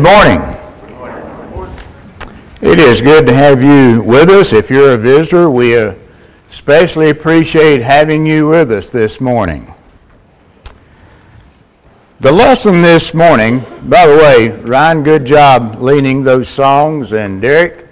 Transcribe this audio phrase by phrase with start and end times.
[0.00, 1.70] Good morning.
[2.62, 4.54] It is good to have you with us.
[4.54, 5.74] If you're a visitor, we
[6.48, 9.74] especially appreciate having you with us this morning.
[12.20, 17.86] The lesson this morning, by the way, Ryan, good job leading those songs, and Derek,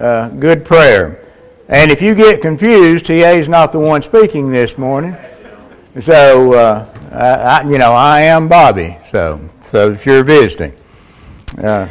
[0.00, 1.24] uh, good prayer.
[1.68, 5.16] And if you get confused, TA is not the one speaking this morning.
[6.00, 8.98] So, uh, I, you know, I am Bobby.
[9.12, 10.76] So, so if you're visiting.
[11.58, 11.86] Uh,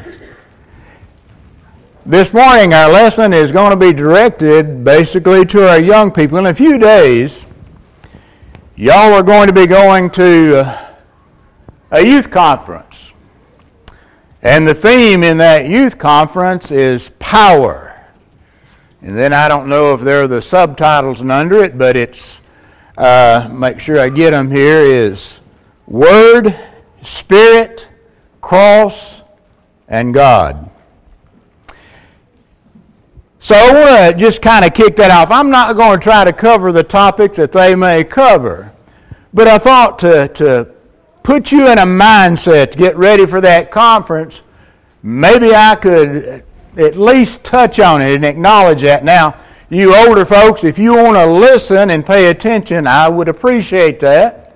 [2.04, 6.40] this morning, our lesson is going to be directed basically to our young people.
[6.40, 7.46] In a few days,
[8.76, 10.96] y'all are going to be going to uh,
[11.92, 13.12] a youth conference.
[14.42, 18.02] And the theme in that youth conference is power.
[19.04, 22.42] And then I don't know if there are the subtitles under it, but it's,
[22.98, 25.40] uh, make sure I get them here, is
[25.86, 26.58] Word,
[27.04, 27.88] Spirit,
[28.42, 29.21] Cross,
[29.92, 30.70] and God.
[33.40, 35.30] So I want to just kind of kick that off.
[35.30, 38.72] I'm not going to try to cover the topics that they may cover,
[39.34, 40.72] but I thought to, to
[41.24, 44.42] put you in a mindset to get ready for that conference,
[45.04, 46.44] maybe I could
[46.78, 49.04] at least touch on it and acknowledge that.
[49.04, 49.36] Now,
[49.70, 54.56] you older folks, if you want to listen and pay attention, I would appreciate that.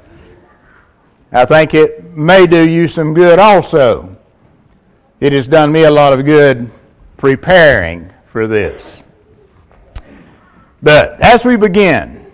[1.32, 4.16] I think it may do you some good also.
[5.20, 6.70] It has done me a lot of good
[7.18, 9.02] preparing for this.
[10.82, 12.32] But as we begin,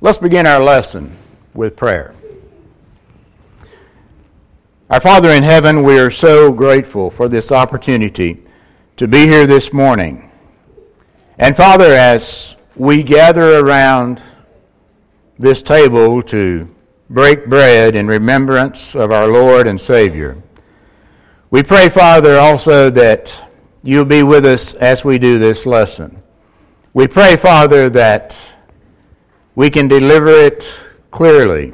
[0.00, 1.16] let's begin our lesson
[1.52, 2.14] with prayer.
[4.88, 8.42] Our Father in heaven, we are so grateful for this opportunity
[8.96, 10.30] to be here this morning.
[11.38, 14.22] And Father, as we gather around
[15.40, 16.72] this table to
[17.10, 20.40] break bread in remembrance of our Lord and Savior,
[21.54, 23.32] we pray, Father, also that
[23.84, 26.20] you'll be with us as we do this lesson.
[26.94, 28.36] We pray, Father, that
[29.54, 30.68] we can deliver it
[31.12, 31.72] clearly,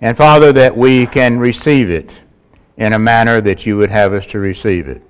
[0.00, 2.16] and Father, that we can receive it
[2.76, 5.02] in a manner that you would have us to receive it.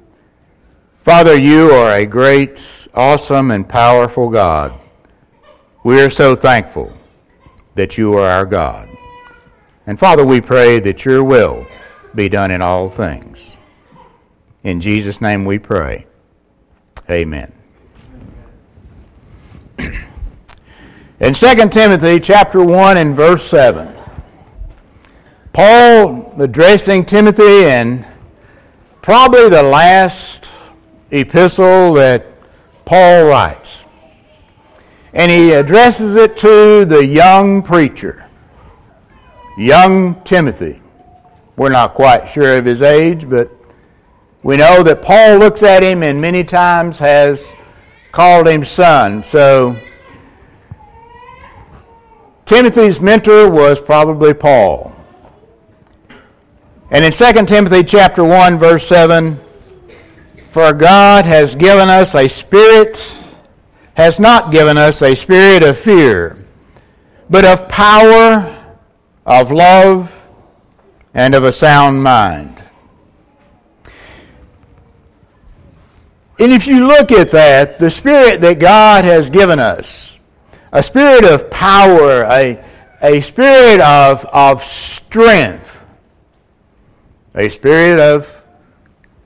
[1.04, 4.72] Father, you are a great, awesome, and powerful God.
[5.84, 6.90] We are so thankful
[7.74, 8.88] that you are our God.
[9.86, 11.66] And Father, we pray that your will
[12.14, 13.52] be done in all things.
[14.64, 16.06] In Jesus' name we pray.
[17.10, 17.52] Amen.
[21.20, 23.92] In 2 Timothy chapter 1 and verse 7,
[25.52, 28.06] Paul addressing Timothy and
[29.02, 30.48] probably the last
[31.10, 32.26] epistle that
[32.84, 33.84] Paul writes.
[35.12, 38.24] And he addresses it to the young preacher,
[39.58, 40.80] young Timothy.
[41.56, 43.50] We're not quite sure of his age, but
[44.42, 47.46] we know that Paul looks at him and many times has
[48.10, 49.22] called him son.
[49.22, 49.76] So
[52.44, 54.92] Timothy's mentor was probably Paul.
[56.90, 59.40] And in 2 Timothy chapter 1 verse 7,
[60.50, 63.18] for God has given us a spirit
[63.94, 66.44] has not given us a spirit of fear,
[67.28, 68.76] but of power,
[69.26, 70.12] of love,
[71.14, 72.61] and of a sound mind.
[76.42, 80.18] And if you look at that, the spirit that God has given us,
[80.72, 82.60] a spirit of power, a,
[83.00, 85.78] a spirit of, of strength,
[87.36, 88.28] a spirit of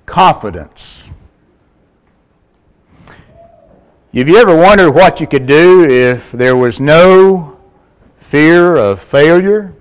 [0.04, 1.08] confidence.
[4.12, 7.58] Have you ever wondered what you could do if there was no
[8.20, 9.74] fear of failure?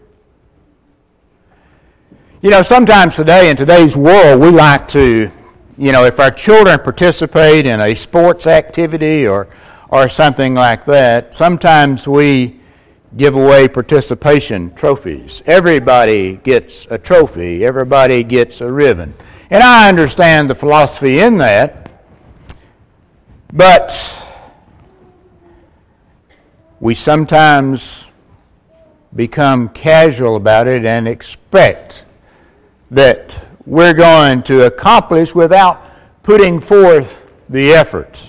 [2.42, 5.30] You know, sometimes today, in today's world, we like to
[5.78, 9.48] you know, if our children participate in a sports activity or,
[9.90, 12.60] or something like that, sometimes we
[13.18, 15.42] give away participation trophies.
[15.46, 19.14] Everybody gets a trophy, everybody gets a ribbon.
[19.50, 21.92] And I understand the philosophy in that,
[23.54, 24.16] but
[26.80, 28.04] we sometimes
[29.16, 32.06] become casual about it and expect
[32.92, 35.84] that we're going to accomplish without
[36.24, 38.24] putting forth the efforts.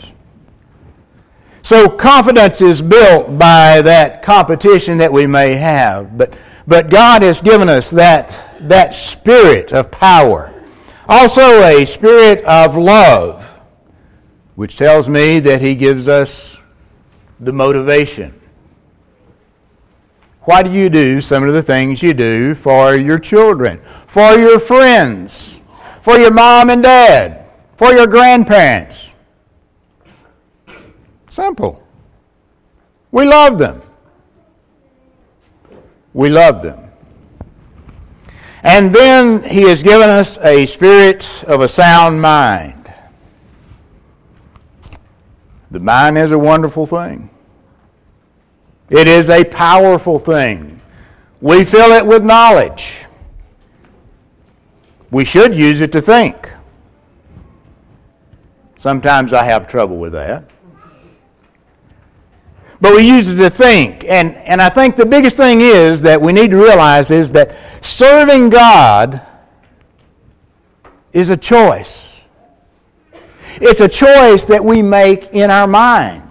[1.62, 6.16] So confidence is built by that competition that we may have.
[6.16, 6.34] But,
[6.66, 10.52] but God has given us that, that spirit of power.
[11.08, 13.44] Also a spirit of love,
[14.54, 16.56] which tells me that He gives us
[17.40, 18.32] the motivation.
[20.46, 24.60] Why do you do some of the things you do for your children, for your
[24.60, 25.56] friends,
[26.02, 27.46] for your mom and dad,
[27.76, 29.10] for your grandparents.
[31.28, 31.84] Simple.
[33.10, 33.82] We love them.
[36.14, 36.92] We love them.
[38.62, 42.92] And then he has given us a spirit of a sound mind.
[45.72, 47.30] The mind is a wonderful thing.
[48.90, 50.80] It is a powerful thing.
[51.40, 52.98] We fill it with knowledge.
[55.10, 56.50] We should use it to think.
[58.78, 60.44] Sometimes I have trouble with that.
[62.80, 64.04] But we use it to think.
[64.04, 67.56] And, and I think the biggest thing is that we need to realize is that
[67.80, 69.22] serving God
[71.12, 72.10] is a choice.
[73.56, 76.25] It's a choice that we make in our mind.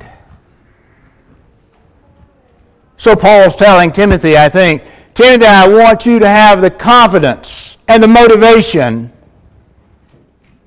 [2.97, 4.83] So Paul's telling Timothy, I think,
[5.13, 9.11] Timothy, I want you to have the confidence and the motivation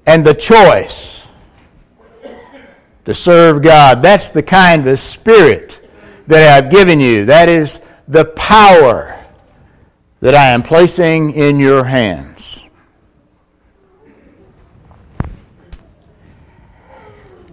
[0.06, 1.24] and the choice
[3.04, 4.02] to serve God.
[4.02, 5.80] That's the kind of spirit
[6.26, 7.24] that I've given you.
[7.24, 9.18] That is the power
[10.20, 12.58] that I am placing in your hands.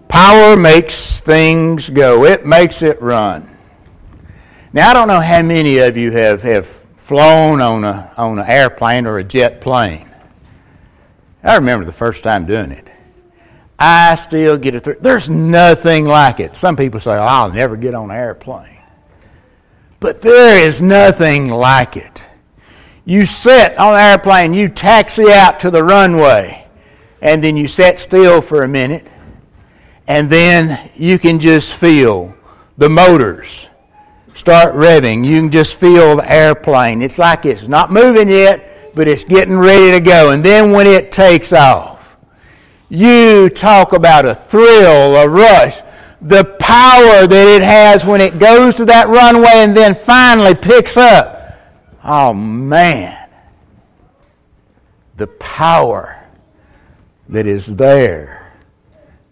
[0.07, 3.54] Power makes things go, it makes it run.
[4.75, 6.67] Now, I don't know how many of you have, have
[6.97, 10.09] flown on, a, on an airplane or a jet plane.
[11.41, 12.89] I remember the first time doing it.
[13.79, 14.97] I still get it through.
[14.99, 16.57] There's nothing like it.
[16.57, 18.77] Some people say, oh, I'll never get on an airplane.
[20.01, 22.21] But there is nothing like it.
[23.05, 26.67] You sit on an airplane, you taxi out to the runway,
[27.21, 29.07] and then you sit still for a minute,
[30.07, 32.35] and then you can just feel
[32.77, 33.69] the motors
[34.35, 35.25] start revving.
[35.25, 37.01] You can just feel the airplane.
[37.01, 40.31] It's like it's not moving yet, but it's getting ready to go.
[40.31, 42.15] And then when it takes off,
[42.89, 45.81] you talk about a thrill, a rush,
[46.21, 50.97] the power that it has when it goes to that runway and then finally picks
[50.97, 51.55] up.
[52.03, 53.29] Oh, man.
[55.17, 56.23] The power
[57.29, 58.51] that is there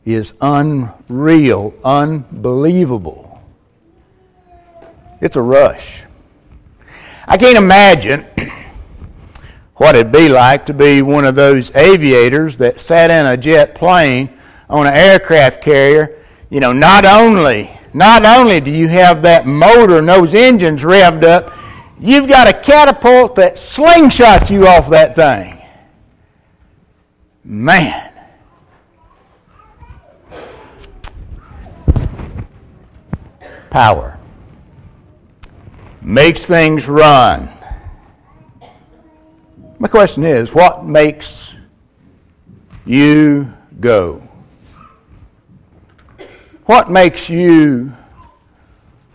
[0.05, 3.22] is unreal, unbelievable.
[5.23, 6.03] It's a rush.
[7.25, 8.25] I can't imagine
[9.77, 13.73] what it'd be like to be one of those aviators that sat in a jet
[13.73, 14.37] plane
[14.69, 16.25] on an aircraft carrier.
[16.49, 21.23] You know, not only not only do you have that motor and those engines revved
[21.23, 21.53] up,
[22.01, 25.57] you've got a catapult that slingshots you off that thing.
[27.45, 28.11] Man.
[33.69, 34.19] Power
[36.03, 37.49] makes things run.
[39.79, 41.53] My question is what makes
[42.85, 44.21] you go?
[46.65, 47.93] What makes you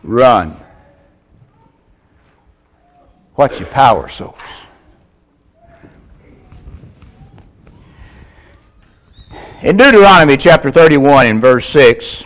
[0.02, 0.55] run?
[3.35, 4.35] What's your power source?
[9.62, 12.25] In Deuteronomy chapter 31 and verse 6,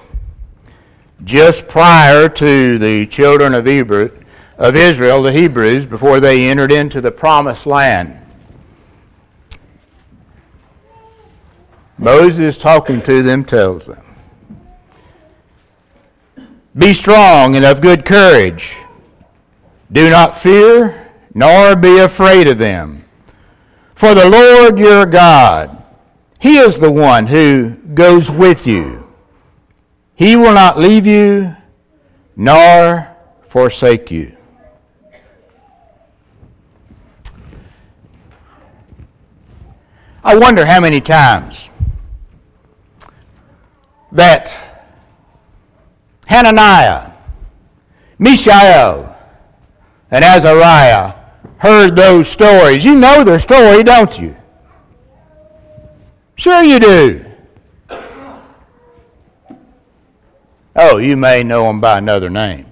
[1.24, 4.10] just prior to the children of Hebrew,
[4.58, 8.18] of Israel, the Hebrews, before they entered into the promised land.
[11.98, 14.04] Moses, talking to them, tells them
[16.76, 18.76] Be strong and of good courage.
[19.92, 23.04] Do not fear, nor be afraid of them.
[23.94, 25.82] For the Lord your God,
[26.40, 29.08] He is the one who goes with you.
[30.14, 31.54] He will not leave you,
[32.36, 33.08] nor
[33.48, 34.36] forsake you.
[40.24, 41.68] I wonder how many times
[44.12, 44.54] that
[46.26, 47.10] Hananiah,
[48.18, 49.16] Mishael,
[50.10, 51.14] and Azariah
[51.58, 52.84] heard those stories.
[52.84, 54.36] You know their story, don't you?
[56.36, 57.24] Sure you do.
[60.74, 62.66] Oh, you may know them by another name.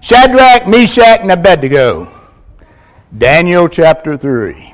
[0.00, 2.08] Shadrach, Meshach, and Abednego.
[3.16, 4.71] Daniel chapter 3.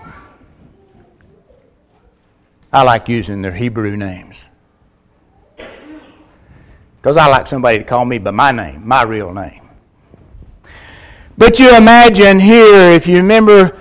[2.73, 4.45] I like using their Hebrew names.
[6.97, 9.69] Because I like somebody to call me by my name, my real name.
[11.39, 13.79] But you imagine here, if you remember,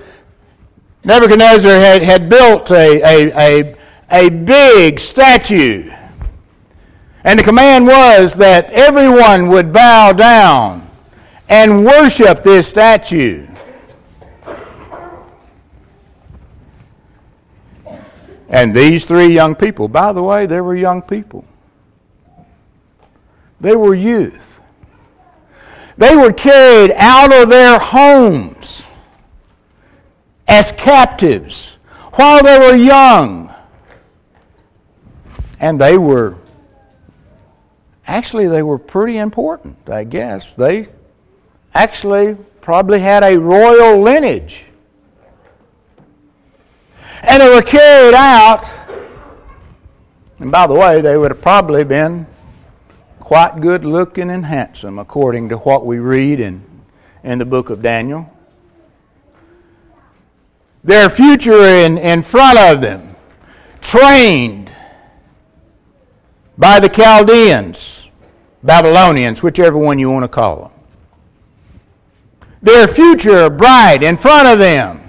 [1.04, 3.76] Nebuchadnezzar had, had built a, a, a,
[4.12, 5.92] a big statue.
[7.24, 10.90] And the command was that everyone would bow down
[11.50, 13.48] and worship this statue.
[18.50, 21.46] And these three young people, by the way, they were young people.
[23.60, 24.42] They were youth.
[25.98, 28.84] They were carried out of their homes
[30.48, 31.78] as captives
[32.14, 33.54] while they were young.
[35.60, 36.36] And they were,
[38.06, 40.54] actually, they were pretty important, I guess.
[40.54, 40.90] They
[41.74, 44.67] actually probably had a royal lineage.
[47.24, 48.70] And they were carried out,
[50.40, 52.28] and by the way, they would have probably been
[53.20, 56.64] quite good looking and handsome, according to what we read in,
[57.24, 58.32] in the book of Daniel.
[60.84, 63.16] Their future in, in front of them,
[63.82, 64.72] trained
[66.58, 68.06] by the Chaldeans,
[68.64, 70.72] Babylonians, whichever one you want to call them.
[72.62, 75.07] Their future bright in front of them.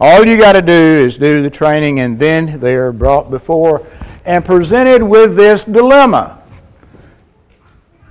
[0.00, 3.86] All you got to do is do the training, and then they are brought before
[4.24, 6.42] and presented with this dilemma.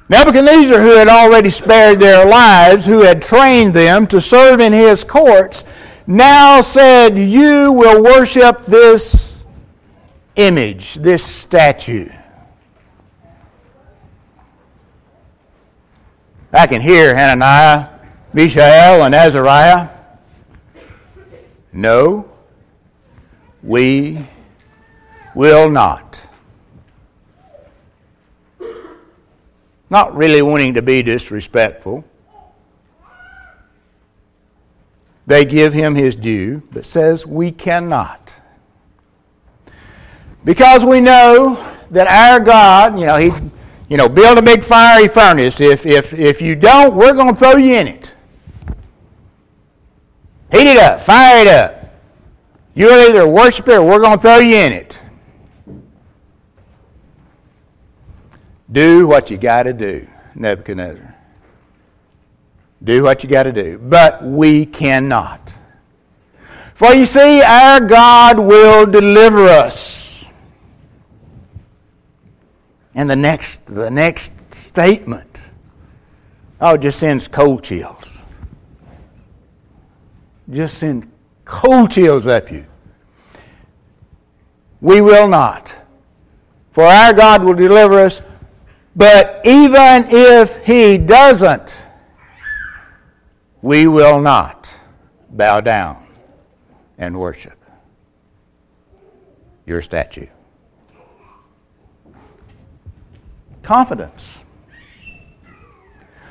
[0.07, 5.03] Nebuchadnezzar, who had already spared their lives, who had trained them to serve in his
[5.03, 5.63] courts,
[6.05, 9.39] now said, You will worship this
[10.35, 12.09] image, this statue.
[16.51, 17.89] I can hear Hananiah,
[18.33, 19.98] Mishael, and Azariah.
[21.71, 22.29] No,
[23.61, 24.25] we
[25.35, 26.21] will not.
[29.89, 32.03] Not really wanting to be disrespectful.
[35.25, 38.33] They give him his due, but says we cannot.
[40.43, 43.31] Because we know that our God, you know, he
[43.89, 45.59] you know, build a big fiery furnace.
[45.59, 48.13] If if if you don't, we're going to throw you in it.
[50.51, 51.79] Heat it up, fire it up.
[52.73, 54.97] You'll either worship it or we're going to throw you in it.
[58.71, 61.15] Do what you got to do, Nebuchadnezzar.
[62.83, 63.77] Do what you got to do.
[63.77, 65.53] But we cannot.
[66.75, 70.25] For you see, our God will deliver us.
[72.95, 75.41] And the next, the next statement,
[76.61, 78.18] oh, just sends cold chills.
[80.51, 81.11] Just send
[81.45, 82.65] cold chills up you.
[84.81, 85.73] We will not.
[86.71, 88.21] For our God will deliver us
[88.99, 91.73] but even if he doesn't,
[93.61, 94.69] we will not
[95.29, 96.05] bow down
[96.97, 97.57] and worship
[99.65, 100.27] your statue.
[103.63, 104.38] Confidence.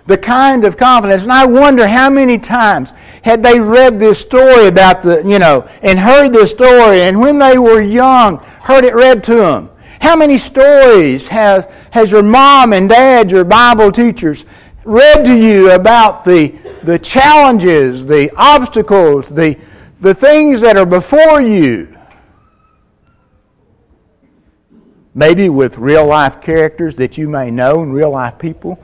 [0.09, 1.23] The kind of confidence.
[1.23, 5.69] And I wonder how many times had they read this story about the, you know,
[5.83, 10.17] and heard this story, and when they were young, heard it read to them how
[10.17, 14.45] many stories has, has your mom and dad, your Bible teachers,
[14.85, 16.49] read to you about the,
[16.85, 19.57] the challenges, the obstacles, the,
[20.01, 21.95] the things that are before you?
[25.15, 28.79] Maybe with real life characters that you may know and real life people,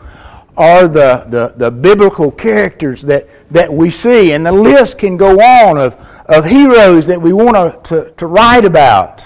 [0.57, 4.33] or the, the, the biblical characters that, that we see.
[4.33, 5.95] And the list can go on of,
[6.27, 9.25] of heroes that we want to, to, to write about.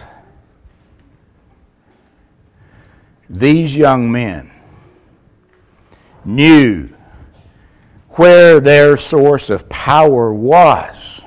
[3.31, 4.51] these young men
[6.25, 6.89] knew
[8.11, 11.21] where their source of power was.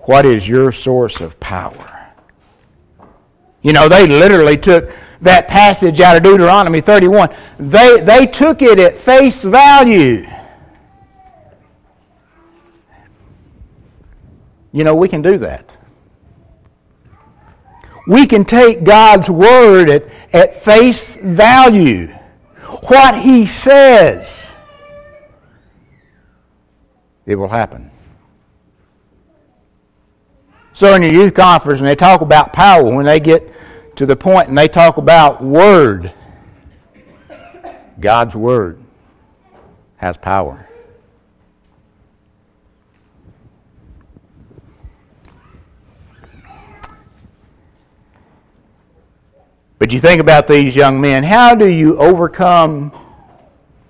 [0.00, 1.94] What is your source of power?
[3.62, 7.34] You know, they literally took that passage out of Deuteronomy 31.
[7.58, 10.26] They, they took it at face value.
[14.72, 15.68] You know, we can do that
[18.08, 22.08] we can take God's word at, at face value.
[22.88, 24.50] What He says,
[27.26, 27.90] it will happen.
[30.72, 33.52] So in your youth conference, when they talk about power, when they get
[33.98, 36.14] to the point and they talk about word,
[37.98, 38.80] God's word
[39.96, 40.68] has power.
[49.80, 51.24] But you think about these young men.
[51.24, 52.92] How do you overcome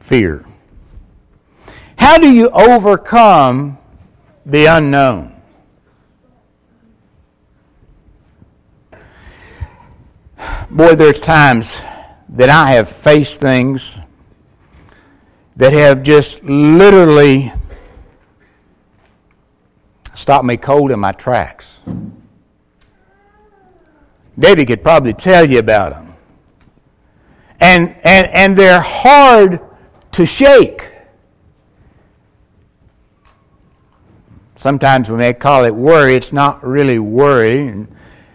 [0.01, 0.47] fear?
[1.99, 3.77] How do you overcome
[4.47, 5.38] the unknown?
[10.71, 11.81] Boy, there's times
[12.31, 13.97] that I have faced things
[15.57, 17.53] that have just literally
[20.15, 21.79] stopped me cold in my tracks.
[24.39, 26.15] David could probably tell you about them.
[27.61, 29.61] And, and, and they're hard
[30.13, 30.89] to shake.
[34.57, 36.15] Sometimes we may call it worry.
[36.15, 37.89] It's not really worry, and,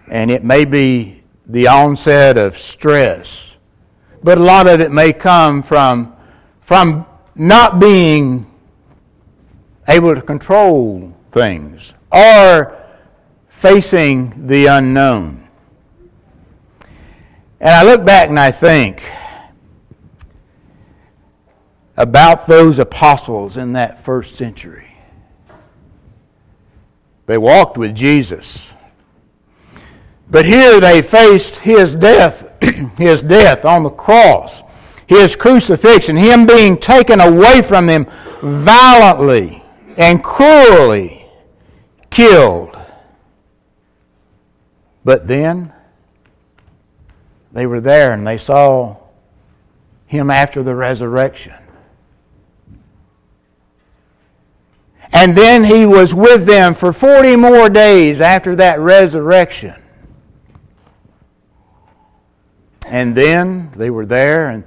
[0.09, 3.51] and it may be the onset of stress.
[4.23, 6.15] But a lot of it may come from,
[6.61, 8.49] from not being
[9.87, 12.77] able to control things or
[13.59, 15.47] facing the unknown.
[17.59, 19.03] And I look back and I think
[21.95, 24.93] about those apostles in that first century.
[27.25, 28.69] They walked with Jesus.
[30.29, 32.49] But here they faced his death,
[32.97, 34.61] his death on the cross,
[35.07, 38.07] his crucifixion, him being taken away from them
[38.41, 39.63] violently
[39.97, 41.25] and cruelly
[42.09, 42.77] killed.
[45.05, 45.73] But then
[47.51, 48.97] they were there and they saw
[50.07, 51.53] him after the resurrection.
[55.11, 59.82] And then he was with them for 40 more days after that resurrection.
[62.85, 64.63] And then they were there and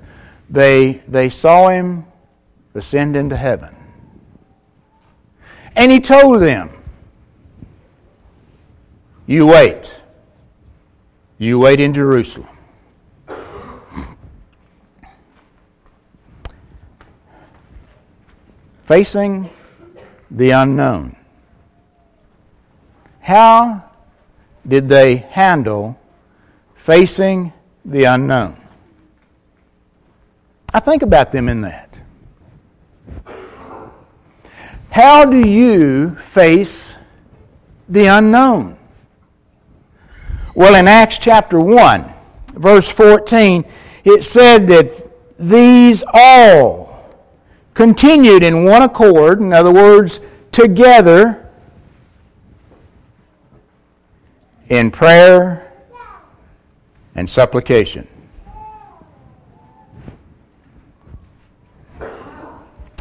[0.49, 2.07] they, they saw him
[2.75, 3.75] ascend into heaven.
[5.75, 6.71] And he told them,
[9.27, 9.93] You wait.
[11.39, 12.49] You wait in Jerusalem.
[18.87, 19.51] Facing
[20.31, 21.17] the unknown.
[23.21, 23.91] How
[24.67, 25.99] did they handle
[26.77, 27.53] facing
[27.87, 28.57] the unknown?
[30.75, 31.99] I think about them in that.
[34.91, 36.95] How do you face
[37.89, 38.77] the unknown?
[40.55, 42.13] Well, in Acts chapter 1,
[42.55, 43.65] verse 14,
[44.05, 45.07] it said that
[45.39, 47.05] these all
[47.75, 51.47] continued in one accord, in other words, together
[54.69, 55.66] in prayer
[57.17, 58.07] and supplication.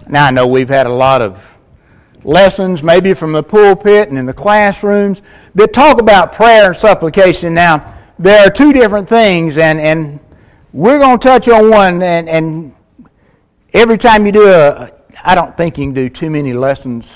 [0.08, 1.43] Now, I know we've had a lot of
[2.23, 5.21] lessons, maybe from the pulpit and in the classrooms,
[5.54, 7.54] that talk about prayer and supplication.
[7.54, 10.19] Now, there are two different things, and, and
[10.73, 12.75] we're going to touch on one, and, and
[13.75, 14.89] Every time you do a,
[15.25, 17.13] I don't think you can do too many lessons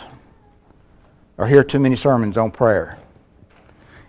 [1.38, 3.00] or hear too many sermons on prayer.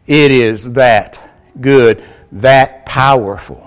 [0.08, 1.20] It is that
[1.60, 3.66] good, that powerful.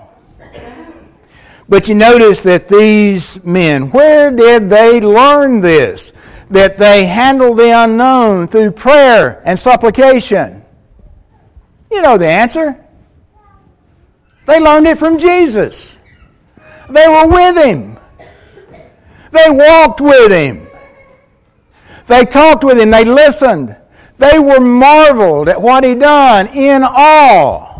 [1.68, 6.12] But you notice that these men, where did they learn this?
[6.50, 10.62] That they handle the unknown through prayer and supplication.
[11.90, 12.78] You know the answer.
[14.46, 15.96] They learned it from Jesus.
[16.90, 17.98] They were with him.
[19.32, 20.68] They walked with him.
[22.06, 22.90] They talked with him.
[22.90, 23.74] They listened.
[24.18, 27.73] They were marveled at what he done in awe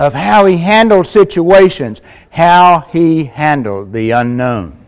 [0.00, 4.86] of how he handled situations, how he handled the unknown.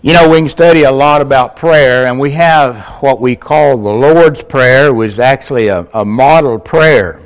[0.00, 3.76] You know, we can study a lot about prayer, and we have what we call
[3.76, 7.20] the Lord's Prayer, which is actually a, a model prayer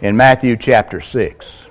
[0.00, 1.66] in Matthew chapter 6.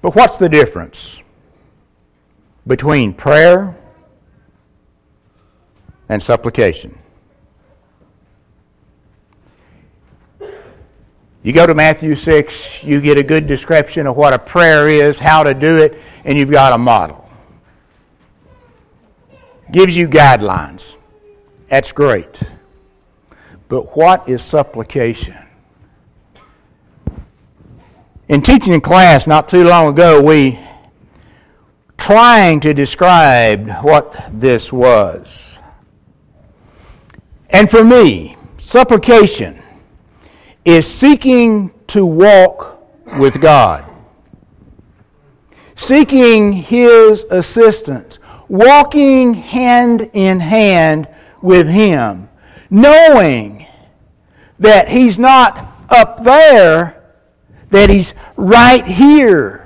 [0.00, 1.18] But what's the difference
[2.66, 3.76] between prayer
[6.08, 6.98] and supplication?
[11.42, 15.18] You go to Matthew 6, you get a good description of what a prayer is,
[15.18, 17.28] how to do it, and you've got a model.
[19.72, 20.96] Gives you guidelines.
[21.68, 22.38] That's great.
[23.68, 25.36] But what is supplication?
[28.28, 30.60] In teaching in class not too long ago, we
[31.96, 35.51] trying to describe what this was.
[37.52, 39.62] And for me, supplication
[40.64, 42.82] is seeking to walk
[43.18, 43.84] with God,
[45.76, 51.08] seeking His assistance, walking hand in hand
[51.42, 52.28] with Him,
[52.70, 53.66] knowing
[54.58, 57.02] that He's not up there
[57.70, 59.58] that He's right here.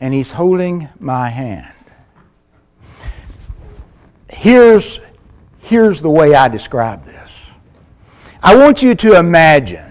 [0.00, 1.74] And He's holding my hand.
[4.28, 5.00] Here's,
[5.66, 7.50] here's the way I describe this.
[8.40, 9.90] I want you to imagine,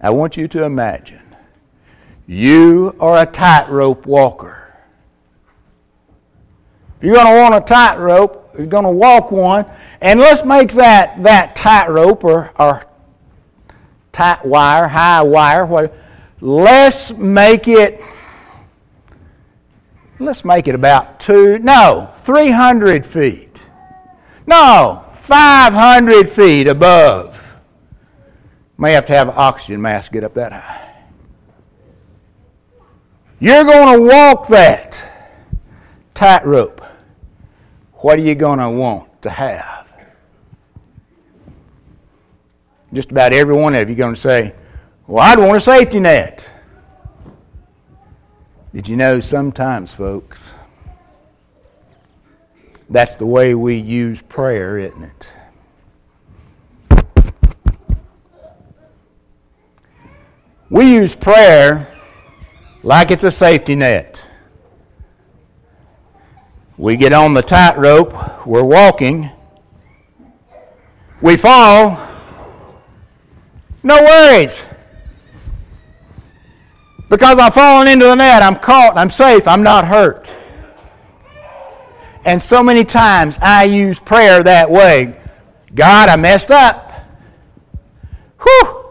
[0.00, 1.20] I want you to imagine
[2.26, 4.74] You are a tightrope walker.
[7.02, 9.66] You're going to want a tightrope, you're going to walk one,
[10.00, 12.82] and let's make that, that tightrope or, or
[14.12, 15.94] tight wire, high wire, whatever.
[16.40, 18.00] Let's make it,
[20.18, 23.45] let's make it about two, no, 300 feet.
[24.46, 27.36] No, 500 feet above.
[28.78, 30.94] May have to have an oxygen mask get up that high.
[33.40, 35.02] You're going to walk that
[36.14, 36.82] tightrope.
[37.94, 39.86] What are you going to want to have?
[42.92, 44.54] Just about every one of you going to say,
[45.06, 46.46] Well, I'd want a safety net.
[48.72, 50.50] Did you know sometimes, folks,
[52.88, 55.32] that's the way we use prayer, isn't it?
[60.68, 61.86] We use prayer
[62.82, 64.22] like it's a safety net.
[66.76, 69.30] We get on the tightrope, we're walking,
[71.22, 71.98] we fall,
[73.82, 74.60] no worries.
[77.08, 80.30] Because I've fallen into the net, I'm caught, I'm safe, I'm not hurt.
[82.26, 85.16] And so many times I use prayer that way.
[85.76, 86.92] God, I messed up.
[88.42, 88.84] Whew!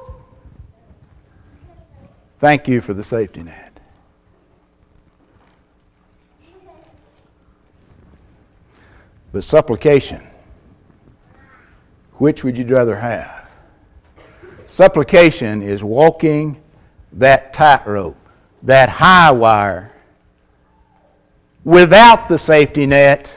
[2.40, 3.78] Thank you for the safety net.
[9.34, 10.26] But supplication,
[12.14, 13.50] which would you rather have?
[14.70, 16.62] Supplication is walking
[17.12, 18.16] that tightrope,
[18.64, 19.92] that high wire,
[21.66, 23.34] without the safety net,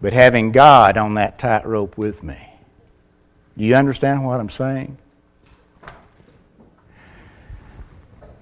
[0.00, 2.38] but having God on that tightrope with me.
[3.58, 4.96] Do you understand what I'm saying?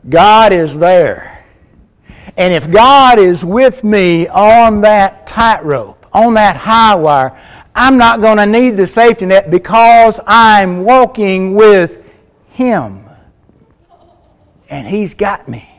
[0.08, 1.44] God is there.
[2.36, 7.36] And if God is with me on that tightrope, on that high wire,
[7.74, 12.04] I'm not going to need the safety net because I'm walking with
[12.50, 13.04] Him.
[14.68, 15.75] And He's got me.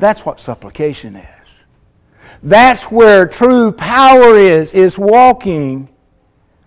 [0.00, 1.26] That's what supplication is.
[2.42, 5.88] That's where true power is, is walking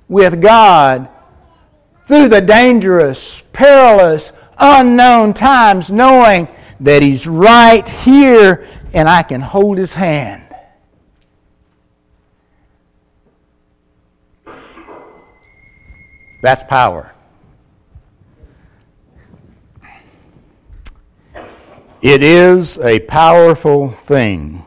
[0.08, 1.10] with God
[2.08, 6.48] through the dangerous, perilous, unknown times, knowing
[6.80, 10.41] that He's right here and I can hold his hand.
[16.41, 17.12] That's power.
[22.03, 24.65] It is a powerful thing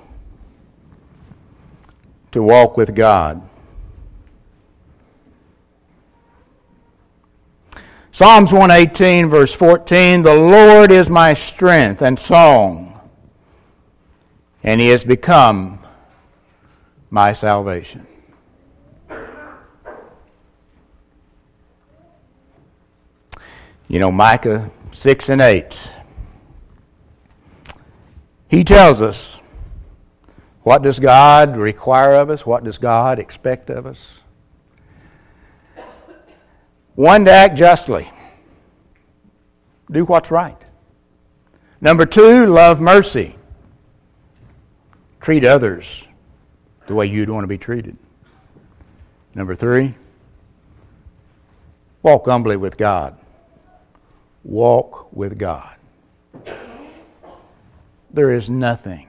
[2.33, 3.47] to walk with God.
[8.11, 12.99] Psalms 118, verse 14 The Lord is my strength and song
[14.63, 15.81] and he has become
[17.11, 18.07] my salvation.
[23.89, 25.77] You know, Micah 6 and 8.
[28.49, 29.39] He tells us
[30.63, 32.45] what does God require of us?
[32.45, 34.19] What does God expect of us?
[36.97, 38.11] One, to act justly,
[39.91, 40.57] do what's right.
[41.81, 43.37] Number two, love mercy
[45.21, 46.05] treat others
[46.87, 47.97] the way you'd want to be treated.
[49.35, 49.93] Number three,
[52.03, 53.19] walk humbly with God.
[54.45, 55.75] Walk with God.
[58.17, 59.09] There is nothing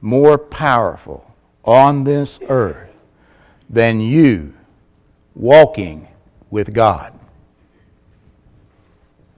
[0.00, 1.34] more powerful
[1.64, 2.92] on this earth
[3.68, 4.54] than you
[5.34, 6.06] walking
[6.48, 7.12] with God.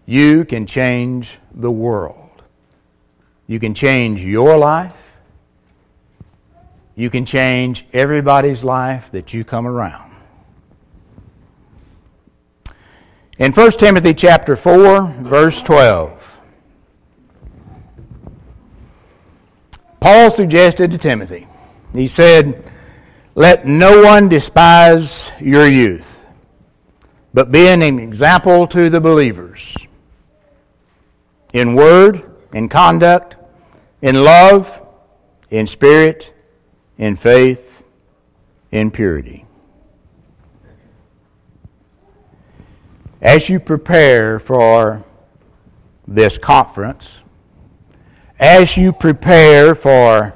[0.05, 2.43] You can change the world.
[3.47, 4.93] You can change your life.
[6.97, 10.13] You can change everybody's life that you come around.
[13.39, 16.20] In 1 Timothy chapter 4, verse 12,
[20.01, 21.47] Paul suggested to Timothy,
[21.93, 22.65] he said,
[23.35, 26.19] Let no one despise your youth,
[27.35, 29.77] but be an example to the believers
[31.53, 33.37] in word, in conduct,
[34.03, 34.81] in love,
[35.51, 36.33] in spirit,
[36.99, 37.83] in faith,
[38.73, 39.45] in purity.
[43.21, 45.05] As you prepare for
[46.09, 47.20] this conference,
[48.41, 50.35] as you prepare for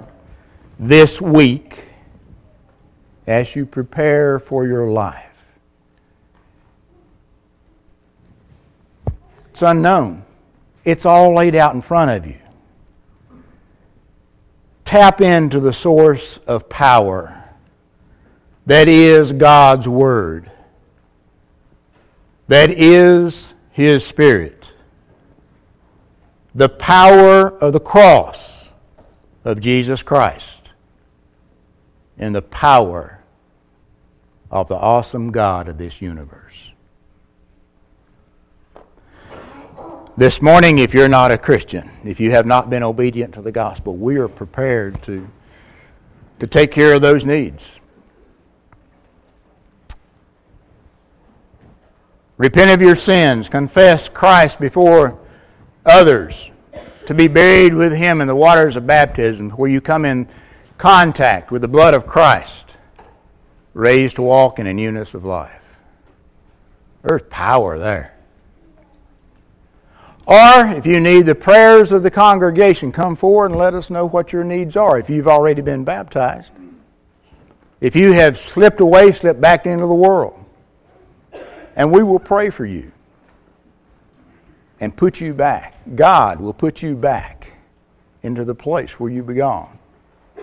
[0.78, 1.86] this week,
[3.26, 5.24] as you prepare for your life,
[9.54, 10.24] It's unknown.
[10.84, 12.38] It's all laid out in front of you.
[14.84, 17.40] Tap into the source of power
[18.66, 20.50] that is God's Word,
[22.48, 24.72] that is His Spirit.
[26.54, 28.52] The power of the cross
[29.44, 30.70] of Jesus Christ
[32.16, 33.20] and the power
[34.50, 36.70] of the awesome God of this universe.
[40.16, 43.50] This morning, if you're not a Christian, if you have not been obedient to the
[43.50, 45.28] gospel, we are prepared to,
[46.38, 47.68] to take care of those needs.
[52.36, 55.18] Repent of your sins, confess Christ before
[55.84, 56.50] others,
[57.06, 60.28] to be buried with Him in the waters of baptism, where you come in
[60.78, 62.76] contact with the blood of Christ,
[63.74, 65.60] raised to walk in a newness of life.
[67.02, 68.14] There's power there.
[70.26, 74.06] Or if you need the prayers of the congregation, come forward and let us know
[74.06, 76.50] what your needs are if you've already been baptized.
[77.82, 80.42] If you have slipped away, slipped back into the world.
[81.76, 82.90] And we will pray for you
[84.84, 85.74] and put you back.
[85.96, 87.52] God will put you back
[88.22, 89.78] into the place where you belong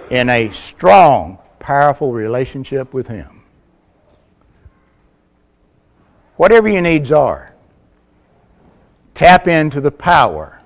[0.09, 3.43] in a strong, powerful relationship with Him.
[6.35, 7.51] Whatever your needs are,
[9.21, 10.59] Tap into the power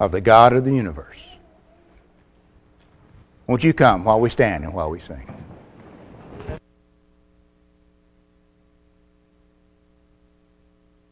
[0.00, 1.18] of the God of the universe.
[3.46, 5.32] Won't you come while we stand and while we sing?